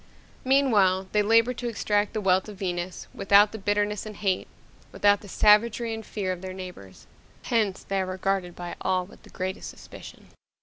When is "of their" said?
6.31-6.55